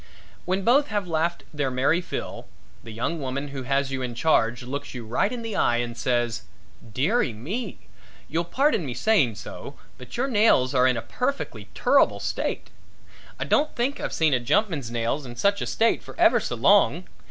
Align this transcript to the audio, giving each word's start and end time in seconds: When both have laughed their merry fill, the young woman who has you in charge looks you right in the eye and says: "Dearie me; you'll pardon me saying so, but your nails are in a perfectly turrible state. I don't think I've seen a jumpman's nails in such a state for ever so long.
When 0.45 0.63
both 0.63 0.87
have 0.87 1.07
laughed 1.07 1.43
their 1.53 1.69
merry 1.69 2.01
fill, 2.01 2.47
the 2.83 2.89
young 2.91 3.19
woman 3.21 3.49
who 3.49 3.61
has 3.61 3.91
you 3.91 4.01
in 4.01 4.15
charge 4.15 4.63
looks 4.63 4.95
you 4.95 5.05
right 5.05 5.31
in 5.31 5.43
the 5.43 5.55
eye 5.55 5.77
and 5.77 5.95
says: 5.95 6.41
"Dearie 6.91 7.33
me; 7.33 7.77
you'll 8.27 8.43
pardon 8.43 8.83
me 8.83 8.95
saying 8.95 9.35
so, 9.35 9.75
but 9.99 10.17
your 10.17 10.27
nails 10.27 10.73
are 10.73 10.87
in 10.87 10.97
a 10.97 11.03
perfectly 11.03 11.69
turrible 11.75 12.19
state. 12.19 12.71
I 13.39 13.45
don't 13.45 13.75
think 13.75 13.99
I've 13.99 14.11
seen 14.11 14.33
a 14.33 14.39
jumpman's 14.39 14.89
nails 14.89 15.23
in 15.23 15.35
such 15.35 15.61
a 15.61 15.67
state 15.67 16.01
for 16.01 16.19
ever 16.19 16.39
so 16.39 16.55
long. 16.55 17.03